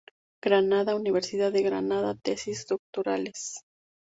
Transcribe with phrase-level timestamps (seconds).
[0.43, 3.61] Granada, Universidad de Granada, Tesis Doctorales.